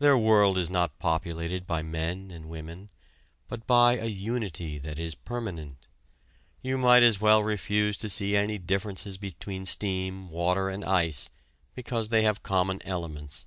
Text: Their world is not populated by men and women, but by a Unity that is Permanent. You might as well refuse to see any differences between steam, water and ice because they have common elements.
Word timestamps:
Their 0.00 0.18
world 0.18 0.58
is 0.58 0.68
not 0.68 0.98
populated 0.98 1.66
by 1.66 1.80
men 1.80 2.30
and 2.30 2.50
women, 2.50 2.90
but 3.48 3.66
by 3.66 3.96
a 3.96 4.04
Unity 4.04 4.76
that 4.78 4.98
is 4.98 5.14
Permanent. 5.14 5.86
You 6.60 6.76
might 6.76 7.02
as 7.02 7.22
well 7.22 7.42
refuse 7.42 7.96
to 7.96 8.10
see 8.10 8.36
any 8.36 8.58
differences 8.58 9.16
between 9.16 9.64
steam, 9.64 10.28
water 10.28 10.68
and 10.68 10.84
ice 10.84 11.30
because 11.74 12.10
they 12.10 12.20
have 12.22 12.42
common 12.42 12.82
elements. 12.84 13.46